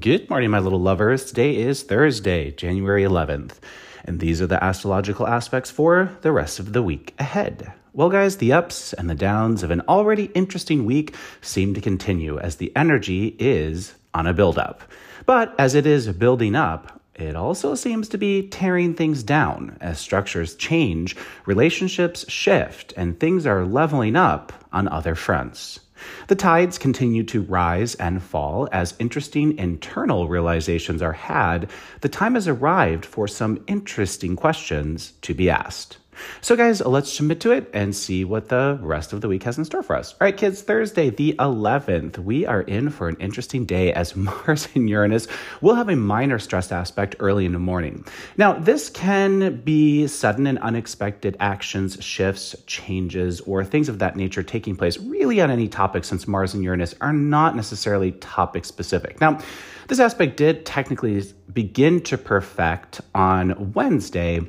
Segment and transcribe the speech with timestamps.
[0.00, 1.26] Good morning, my little lovers.
[1.26, 3.60] Today is Thursday, January 11th,
[4.04, 7.72] and these are the astrological aspects for the rest of the week ahead.
[7.92, 12.36] Well, guys, the ups and the downs of an already interesting week seem to continue
[12.38, 14.82] as the energy is on a build-up.
[15.24, 20.00] But as it is building up, it also seems to be tearing things down as
[20.00, 21.16] structures change,
[21.46, 25.78] relationships shift, and things are leveling up on other fronts.
[26.28, 31.70] The tides continue to rise and fall as interesting internal realizations are had.
[32.00, 35.98] The time has arrived for some interesting questions to be asked.
[36.40, 39.58] So, guys, let's submit to it and see what the rest of the week has
[39.58, 40.12] in store for us.
[40.12, 44.68] All right, kids, Thursday, the 11th, we are in for an interesting day as Mars
[44.74, 45.28] and Uranus
[45.60, 48.04] will have a minor stress aspect early in the morning.
[48.36, 54.42] Now, this can be sudden and unexpected actions, shifts, changes, or things of that nature
[54.42, 59.20] taking place really on any topic since Mars and Uranus are not necessarily topic specific.
[59.20, 59.38] Now,
[59.88, 64.40] this aspect did technically begin to perfect on Wednesday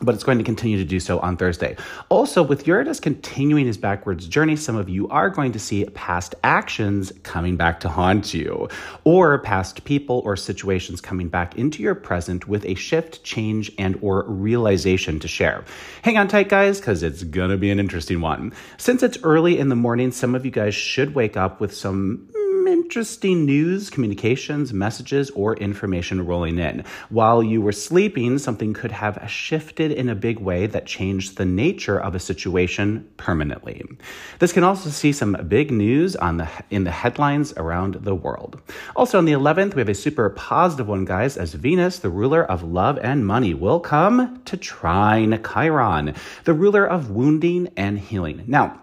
[0.00, 1.76] but it's going to continue to do so on Thursday.
[2.08, 6.34] Also, with Uranus continuing his backwards journey, some of you are going to see past
[6.42, 8.68] actions coming back to haunt you,
[9.04, 13.98] or past people or situations coming back into your present with a shift, change, and
[14.02, 15.64] or realization to share.
[16.02, 18.52] Hang on tight, guys, because it's gonna be an interesting one.
[18.78, 22.28] Since it's early in the morning, some of you guys should wake up with some
[22.92, 26.84] interesting news, communications, messages, or information rolling in.
[27.08, 31.46] While you were sleeping, something could have shifted in a big way that changed the
[31.46, 33.82] nature of a situation permanently.
[34.40, 38.60] This can also see some big news on the in the headlines around the world.
[38.94, 42.44] Also on the 11th, we have a super positive one, guys, as Venus, the ruler
[42.44, 48.44] of love and money, will come to trine Chiron, the ruler of wounding and healing.
[48.46, 48.81] Now,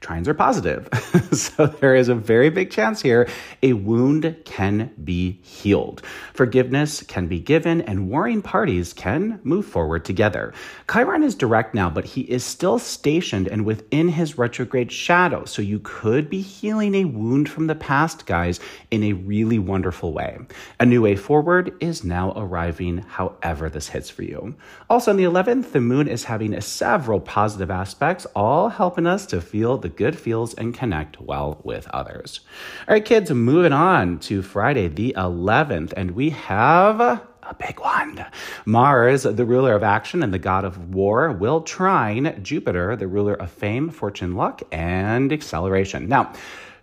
[0.00, 0.88] trines are positive.
[1.32, 3.28] so there is a very big chance here
[3.62, 6.02] a wound can be healed.
[6.32, 10.54] Forgiveness can be given, and warring parties can move forward together.
[10.90, 15.44] Chiron is direct now, but he is still stationed and within his retrograde shadow.
[15.44, 18.60] So you could be healing a wound from the past, guys,
[18.90, 20.38] in a really wonderful way.
[20.78, 24.54] A new way forward is now arriving, however, this hits for you.
[24.88, 29.40] Also, on the 11th, the moon is having several positive aspects, all helping us to
[29.40, 32.40] feel the good feels and connect well with others.
[32.88, 38.24] All right, kids, moving on to Friday the 11th, and we have a big one.
[38.64, 43.34] Mars, the ruler of action and the god of war, will trine Jupiter, the ruler
[43.34, 46.08] of fame, fortune, luck, and acceleration.
[46.08, 46.32] Now,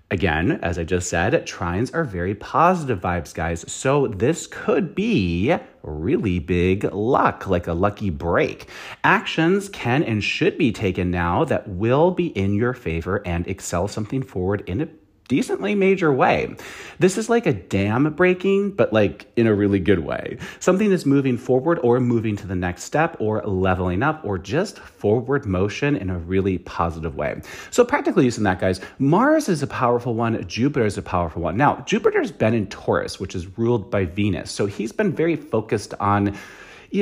[0.10, 3.70] Again, as I just said, trines are very positive vibes, guys.
[3.70, 5.54] So this could be
[5.84, 8.70] really big luck, like a lucky break.
[9.04, 13.90] Actions can and should be taken now that will be in your favor and excel
[13.90, 14.88] something forward in a
[15.28, 16.56] decently major way.
[17.00, 20.38] This is like a dam breaking, but like in a really good way.
[20.60, 24.80] Something that's moving forward or moving to the next step or leveling up or just
[24.80, 27.42] forward motion in a really positive way.
[27.72, 30.48] So practically using that, guys, Mars is a powerful one.
[30.48, 31.58] Jupiter is a powerful one.
[31.58, 34.52] Now, Jupiter's been in Taurus, which is ruled by Venus.
[34.52, 36.38] So he's been very focused on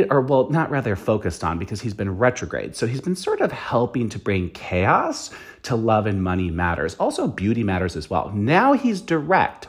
[0.10, 2.76] or well, not rather focused on because he's been retrograde.
[2.76, 5.30] So he's been sort of helping to bring chaos
[5.66, 6.96] to love and money matters.
[6.96, 8.32] Also, beauty matters as well.
[8.34, 9.68] Now he's direct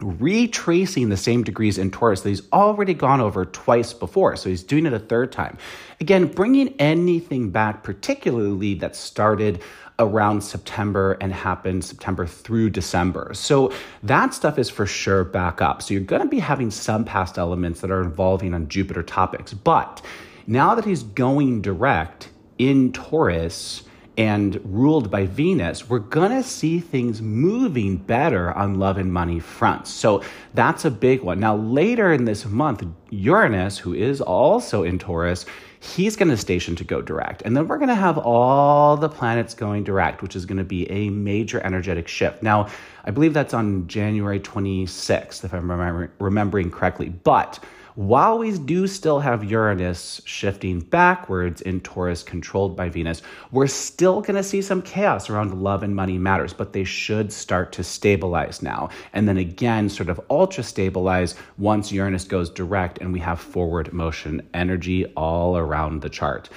[0.00, 4.36] retracing the same degrees in Taurus that he's already gone over twice before.
[4.36, 5.56] So he's doing it a third time.
[6.00, 9.62] Again, bringing anything back, particularly that started
[9.98, 13.30] around September and happened September through December.
[13.32, 13.72] So
[14.02, 15.80] that stuff is for sure back up.
[15.80, 19.54] So you're going to be having some past elements that are involving on Jupiter topics.
[19.54, 20.02] But
[20.46, 23.84] now that he's going direct in Taurus,
[24.16, 29.90] and ruled by Venus, we're gonna see things moving better on love and money fronts.
[29.90, 30.22] So
[30.54, 31.40] that's a big one.
[31.40, 35.46] Now, later in this month, Uranus, who is also in Taurus,
[35.80, 37.42] he's going to station to go direct.
[37.42, 40.64] And then we're going to have all the planets going direct, which is going to
[40.64, 42.42] be a major energetic shift.
[42.42, 42.68] Now,
[43.04, 47.08] I believe that's on January 26th, if I'm remember- remembering correctly.
[47.08, 47.58] But
[47.96, 53.22] while we do still have Uranus shifting backwards in Taurus, controlled by Venus,
[53.52, 57.32] we're still going to see some chaos around love and money matters, but they should
[57.32, 58.90] start to stabilize now.
[59.14, 63.90] And then again, sort of ultra stabilize once Uranus goes direct and we have forward
[63.94, 66.50] motion energy all around the chart.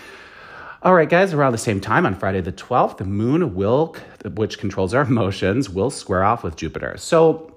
[0.83, 3.95] All right, guys, around the same time on Friday the 12th, the moon will,
[4.33, 6.95] which controls our emotions, will square off with Jupiter.
[6.97, 7.55] So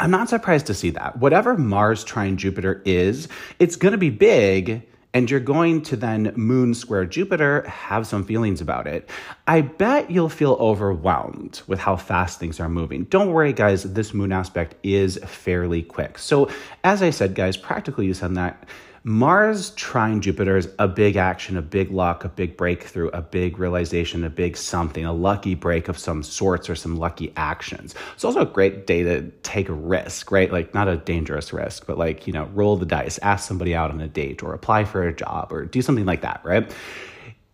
[0.00, 1.18] I'm not surprised to see that.
[1.18, 4.82] Whatever Mars trine Jupiter is, it's going to be big
[5.12, 9.10] and you're going to then moon square Jupiter, have some feelings about it.
[9.46, 13.04] I bet you'll feel overwhelmed with how fast things are moving.
[13.04, 16.16] Don't worry, guys, this moon aspect is fairly quick.
[16.16, 16.48] So,
[16.84, 18.64] as I said, guys, practical use on that
[19.02, 23.58] Mars trine Jupiter is a big action, a big luck, a big breakthrough, a big
[23.58, 27.94] realization, a big something, a lucky break of some sorts or some lucky actions.
[28.14, 30.52] It's also a great day to take a risk, right?
[30.52, 33.90] Like not a dangerous risk, but like, you know, roll the dice, ask somebody out
[33.90, 36.70] on a date or apply for a job or do something like that, right?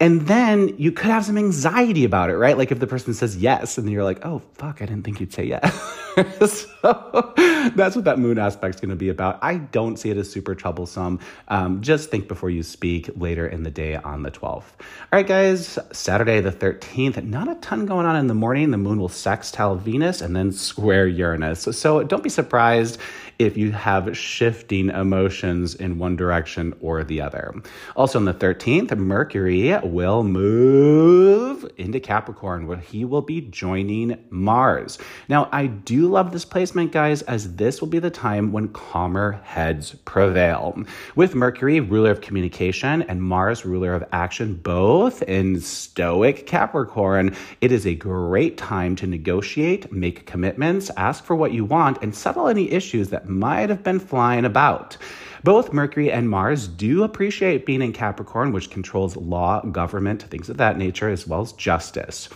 [0.00, 2.58] And then you could have some anxiety about it, right?
[2.58, 5.20] Like if the person says yes, and then you're like, oh, fuck, I didn't think
[5.20, 6.02] you'd say yes.
[6.46, 7.34] so
[7.74, 9.38] that's what that moon aspect's gonna be about.
[9.42, 11.20] I don't see it as super troublesome.
[11.48, 14.62] Um, just think before you speak later in the day on the 12th.
[14.62, 14.64] All
[15.12, 18.70] right, guys, Saturday the 13th, not a ton going on in the morning.
[18.70, 21.68] The moon will sextile Venus and then square Uranus.
[21.76, 22.98] So don't be surprised
[23.38, 27.54] if you have shifting emotions in one direction or the other.
[27.94, 34.98] Also on the 13th, Mercury will move into Capricorn where he will be joining Mars.
[35.28, 39.40] Now, I do love this placement, guys, as this will be the time when calmer
[39.44, 40.82] heads prevail.
[41.14, 47.72] With Mercury, ruler of communication, and Mars, ruler of action, both in stoic Capricorn, it
[47.72, 52.48] is a great time to negotiate, make commitments, ask for what you want, and settle
[52.48, 54.96] any issues that might have been flying about.
[55.44, 60.56] Both Mercury and Mars do appreciate being in Capricorn, which controls law, government, things of
[60.56, 62.28] that nature, as well as justice.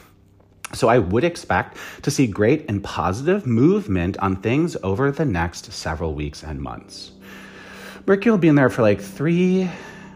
[0.72, 5.72] So I would expect to see great and positive movement on things over the next
[5.72, 7.12] several weeks and months.
[8.06, 9.68] Mercury will be in there for like three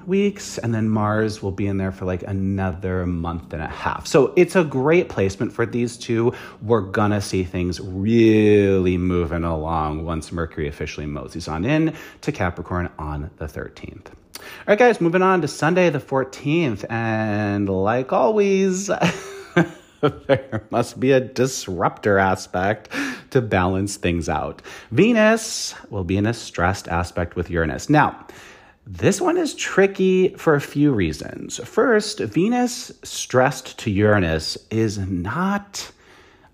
[0.07, 4.07] weeks, and then Mars will be in there for like another month and a half.
[4.07, 6.33] So it's a great placement for these two.
[6.63, 12.91] We're gonna see things really moving along once Mercury officially moseys on in to Capricorn
[12.99, 14.07] on the 13th.
[14.37, 16.85] All right, guys, moving on to Sunday the 14th.
[16.91, 18.91] And like always,
[20.27, 22.89] there must be a disruptor aspect
[23.31, 24.63] to balance things out.
[24.91, 27.89] Venus will be in a stressed aspect with Uranus.
[27.89, 28.27] Now,
[28.87, 31.57] this one is tricky for a few reasons.
[31.65, 35.91] First, Venus stressed to Uranus is not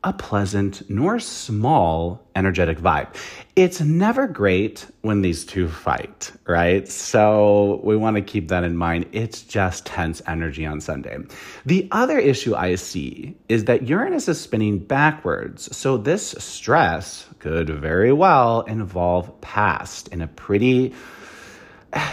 [0.02, 3.14] a pleasant nor small energetic vibe.
[3.54, 6.88] It's never great when these two fight, right?
[6.88, 9.06] So we want to keep that in mind.
[9.12, 11.18] It's just tense energy on Sunday.
[11.66, 15.76] The other issue I see is that Uranus is spinning backwards.
[15.76, 20.94] So this stress could very well involve past in a pretty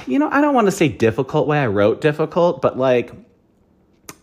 [0.07, 1.59] you know, I don't want to say difficult way.
[1.59, 3.11] I wrote difficult, but like,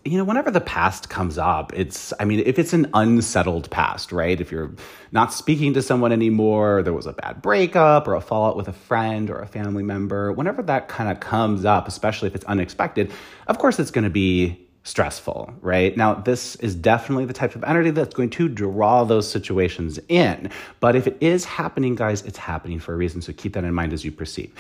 [0.05, 4.13] you know, whenever the past comes up, it's, I mean, if it's an unsettled past,
[4.13, 4.39] right?
[4.39, 4.73] If you're
[5.13, 8.73] not speaking to someone anymore, there was a bad breakup or a fallout with a
[8.73, 13.11] friend or a family member, whenever that kind of comes up, especially if it's unexpected,
[13.47, 15.97] of course it's going to be stressful, right?
[15.97, 20.51] Now, this is definitely the type of energy that's going to draw those situations in.
[20.81, 23.23] But if it is happening, guys, it's happening for a reason.
[23.23, 24.53] So keep that in mind as you proceed.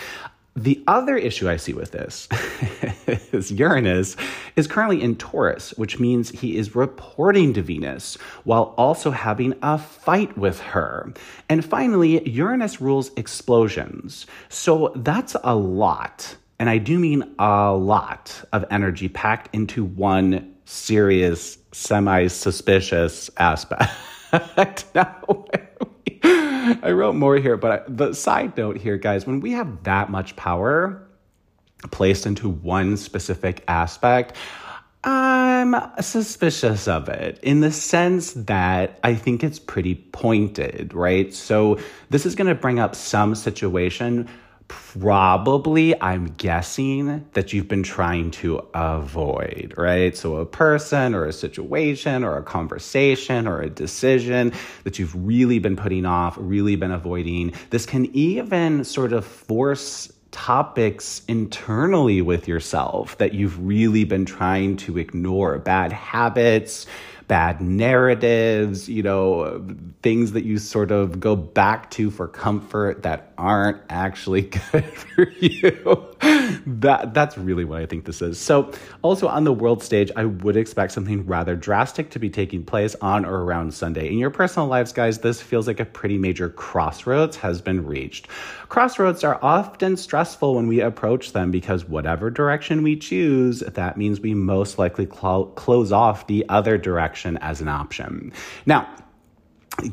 [0.56, 2.28] The other issue I see with this
[3.32, 4.16] is Uranus
[4.54, 9.78] is currently in Taurus, which means he is reporting to Venus while also having a
[9.78, 11.12] fight with her.
[11.48, 14.26] And finally, Uranus rules explosions.
[14.48, 20.54] So that's a lot, and I do mean a lot of energy packed into one
[20.66, 23.90] serious, semi suspicious aspect.
[24.94, 25.46] now,
[26.82, 30.10] I wrote more here, but I, the side note here, guys, when we have that
[30.10, 31.06] much power
[31.90, 34.34] placed into one specific aspect,
[35.04, 41.32] I'm suspicious of it in the sense that I think it's pretty pointed, right?
[41.34, 41.78] So
[42.08, 44.26] this is going to bring up some situation
[44.68, 50.16] probably I'm guessing that you've been trying to avoid, right?
[50.16, 54.52] So a person or a situation or a conversation or a decision
[54.84, 57.52] that you've really been putting off, really been avoiding.
[57.70, 64.76] This can even sort of force topics internally with yourself that you've really been trying
[64.76, 66.86] to ignore, bad habits,
[67.28, 69.64] bad narratives, you know,
[70.02, 75.28] things that you sort of go back to for comfort that aren't actually good for
[75.40, 76.08] you.
[76.66, 78.38] that that's really what I think this is.
[78.38, 78.72] So,
[79.02, 82.94] also on the world stage, I would expect something rather drastic to be taking place
[83.00, 84.08] on or around Sunday.
[84.08, 88.28] In your personal lives, guys, this feels like a pretty major crossroads has been reached.
[88.68, 94.20] Crossroads are often stressful when we approach them because whatever direction we choose, that means
[94.20, 98.32] we most likely cl- close off the other direction as an option.
[98.66, 98.88] Now,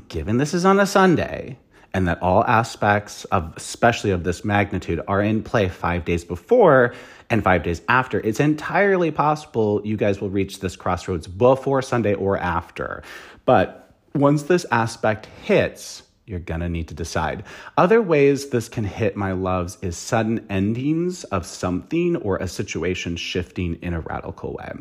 [0.07, 1.57] given this is on a Sunday,
[1.93, 6.93] and that all aspects of especially of this magnitude are in play 5 days before
[7.31, 8.19] and five days after.
[8.19, 13.01] It's entirely possible you guys will reach this crossroads before Sunday or after.
[13.45, 17.43] But once this aspect hits, you're gonna need to decide.
[17.77, 23.15] Other ways this can hit my loves is sudden endings of something or a situation
[23.15, 24.73] shifting in a radical way.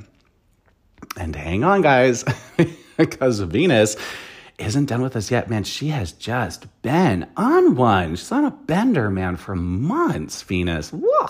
[1.17, 2.25] And hang on, guys,
[2.97, 3.97] because Venus
[4.61, 5.65] isn't done with us yet, man.
[5.65, 8.17] She has just been on one.
[8.17, 10.91] She's on a bender, man, for months, Venus.
[10.91, 11.29] Whoa.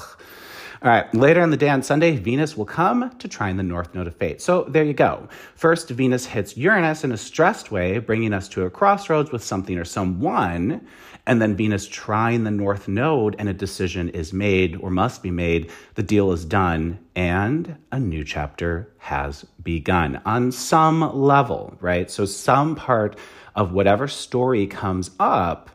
[0.82, 3.94] All right, later in the day on Sunday, Venus will come to trine the north
[3.94, 4.40] node of fate.
[4.40, 5.28] So there you go.
[5.54, 9.76] First, Venus hits Uranus in a stressed way, bringing us to a crossroads with something
[9.76, 10.86] or someone.
[11.26, 15.30] And then Venus trine the north node, and a decision is made or must be
[15.30, 15.70] made.
[15.96, 22.10] The deal is done, and a new chapter has begun on some level, right?
[22.10, 23.18] So, some part
[23.54, 25.68] of whatever story comes up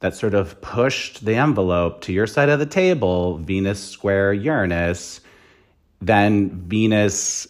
[0.00, 5.20] that sort of pushed the envelope to your side of the table, Venus square Uranus,
[6.00, 7.48] then Venus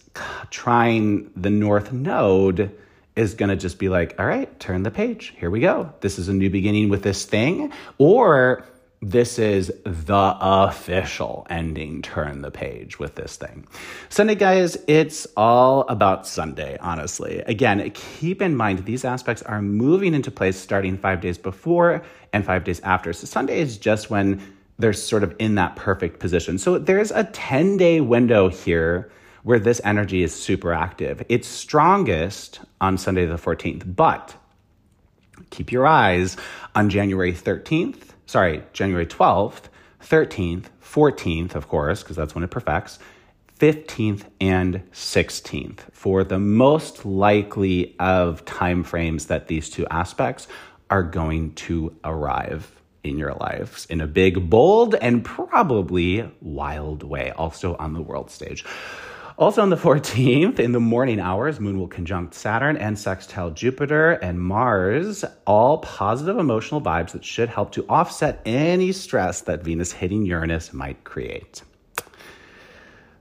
[0.51, 2.75] trine the north node
[3.17, 5.35] is going to just be like, all right, turn the page.
[5.37, 5.93] Here we go.
[6.01, 7.73] This is a new beginning with this thing.
[7.99, 8.65] Or
[9.01, 12.03] this is the official ending.
[12.03, 13.67] Turn the page with this thing.
[14.09, 17.39] Sunday, guys, it's all about Sunday, honestly.
[17.47, 22.03] Again, keep in mind these aspects are moving into place starting five days before
[22.33, 23.13] and five days after.
[23.13, 24.43] So Sunday is just when
[24.79, 26.59] they're sort of in that perfect position.
[26.59, 29.11] So there's a 10 day window here
[29.45, 31.25] where this energy is super active.
[31.29, 34.35] It's strongest on Sunday the 14th, but
[35.51, 36.37] keep your eyes
[36.75, 39.63] on January 13th sorry, January 12th,
[40.05, 42.99] 13th, 14th, of course, because that's when it perfects,
[43.59, 50.47] 15th and 16th for the most likely of time frames that these two aspects
[50.91, 52.71] are going to arrive
[53.03, 58.31] in your lives in a big, bold, and probably wild way, also on the world
[58.31, 58.65] stage.
[59.39, 64.15] Also on the 14th, in the morning hours, Moon will conjunct Saturn and sextile Jupiter
[64.15, 69.93] and Mars, all positive emotional vibes that should help to offset any stress that Venus
[69.93, 71.63] hitting Uranus might create.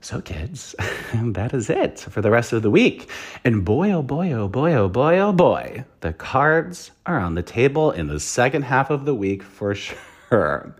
[0.00, 0.74] So, kids,
[1.14, 3.08] that is it for the rest of the week.
[3.44, 7.42] And boy, oh boy, oh boy, oh boy, oh boy, the cards are on the
[7.44, 9.72] table in the second half of the week for
[10.30, 10.74] sure.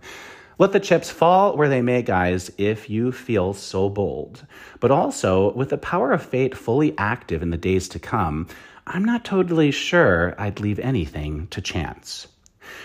[0.59, 4.45] Let the chips fall where they may, guys, if you feel so bold.
[4.81, 8.45] But also, with the power of fate fully active in the days to come,
[8.85, 12.27] I'm not totally sure I'd leave anything to chance.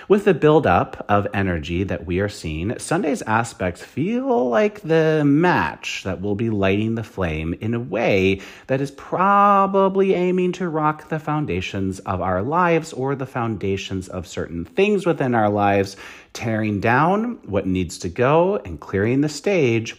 [0.09, 6.03] With the buildup of energy that we are seeing, Sunday's aspects feel like the match
[6.05, 11.09] that will be lighting the flame in a way that is probably aiming to rock
[11.09, 15.97] the foundations of our lives or the foundations of certain things within our lives
[16.33, 19.97] tearing down what needs to go and clearing the stage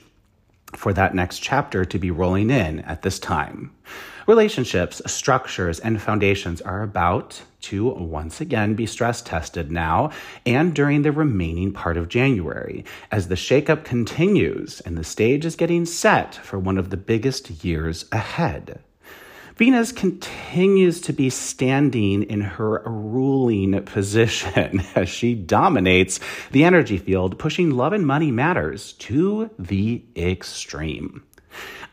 [0.75, 3.71] for that next chapter to be rolling in at this time.
[4.27, 10.11] Relationships, structures, and foundations are about to once again be stress tested now
[10.45, 15.55] and during the remaining part of January as the shakeup continues and the stage is
[15.55, 18.79] getting set for one of the biggest years ahead.
[19.57, 26.19] Venus continues to be standing in her ruling position as she dominates
[26.51, 31.23] the energy field, pushing love and money matters to the extreme.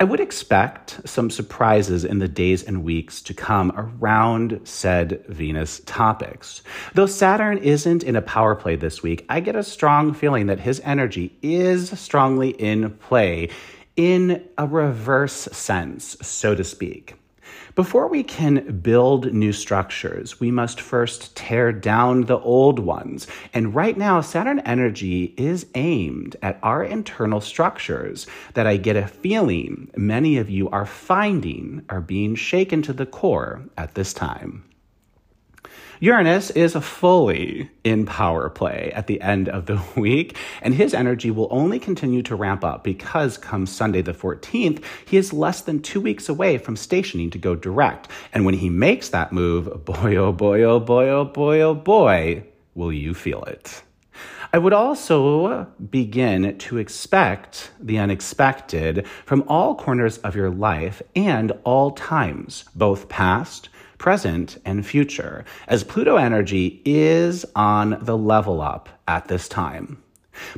[0.00, 5.82] I would expect some surprises in the days and weeks to come around said Venus
[5.86, 6.62] topics.
[6.94, 10.58] Though Saturn isn't in a power play this week, I get a strong feeling that
[10.58, 13.50] his energy is strongly in play
[13.94, 17.21] in a reverse sense, so to speak.
[17.74, 23.26] Before we can build new structures, we must first tear down the old ones.
[23.54, 29.06] And right now, Saturn energy is aimed at our internal structures that I get a
[29.06, 34.64] feeling many of you are finding are being shaken to the core at this time.
[36.02, 41.30] Uranus is fully in power play at the end of the week, and his energy
[41.30, 45.80] will only continue to ramp up because come Sunday the 14th, he is less than
[45.80, 48.08] two weeks away from stationing to go direct.
[48.32, 52.46] And when he makes that move, boy, oh boy, oh boy, oh boy, oh boy,
[52.74, 53.84] will you feel it.
[54.52, 61.52] I would also begin to expect the unexpected from all corners of your life and
[61.62, 63.68] all times, both past,
[64.02, 70.02] present, and future, as Pluto energy is on the level up at this time.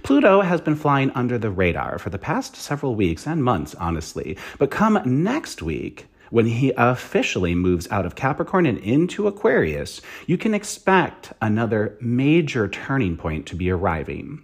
[0.02, 4.38] Pluto has been flying under the radar for the past several weeks and months, honestly,
[4.58, 10.38] but come next week, when he officially moves out of Capricorn and into Aquarius, you
[10.38, 14.42] can expect another major turning point to be arriving.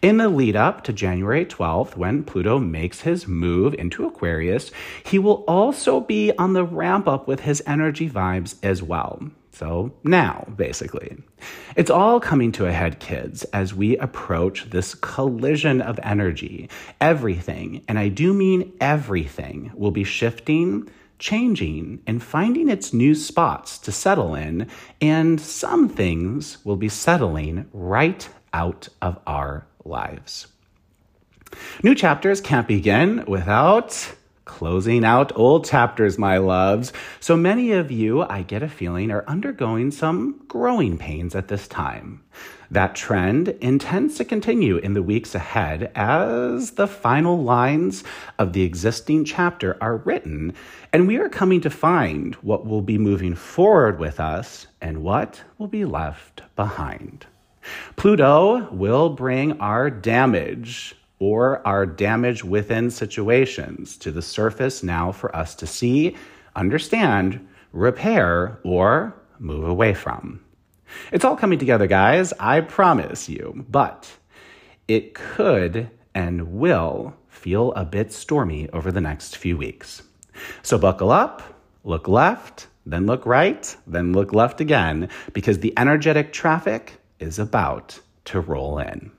[0.00, 4.70] In the lead up to January 12th, when Pluto makes his move into Aquarius,
[5.04, 9.30] he will also be on the ramp up with his energy vibes as well.
[9.52, 11.16] So now, basically.
[11.76, 16.70] It's all coming to a head, kids, as we approach this collision of energy.
[17.00, 20.88] Everything, and I do mean everything, will be shifting
[21.22, 24.66] changing and finding its new spots to settle in,
[25.00, 30.46] and some things will be settling right out of our lives.
[31.82, 36.92] New chapters can't begin without closing out old chapters, my loves.
[37.20, 41.68] So many of you, I get a feeling, are undergoing some growing pains at this
[41.68, 42.22] time.
[42.70, 48.02] That trend intends to continue in the weeks ahead as the final lines
[48.38, 50.54] of the existing chapter are written,
[50.92, 55.42] and we are coming to find what will be moving forward with us and what
[55.58, 57.26] will be left behind.
[57.96, 65.34] Pluto will bring our damage or our damage within situations to the surface now for
[65.36, 66.16] us to see,
[66.56, 70.42] understand, repair, or move away from.
[71.12, 73.64] It's all coming together, guys, I promise you.
[73.68, 74.10] But
[74.88, 80.02] it could and will feel a bit stormy over the next few weeks.
[80.62, 81.42] So buckle up,
[81.84, 88.00] look left, then look right, then look left again, because the energetic traffic is about
[88.26, 89.12] to roll in.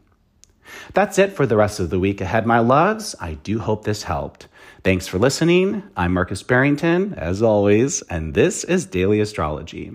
[0.93, 3.15] That's it for the rest of the week ahead, my loves.
[3.19, 4.47] I do hope this helped.
[4.83, 5.83] Thanks for listening.
[5.95, 9.91] I'm Marcus Barrington, as always, and this is Daily Astrology.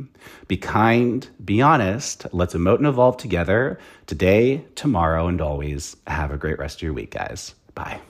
[0.47, 5.97] Be kind, be honest, let's emote and evolve together today, tomorrow, and always.
[6.07, 7.55] Have a great rest of your week, guys.
[7.75, 8.01] Bye.